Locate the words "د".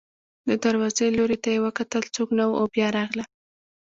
0.47-0.49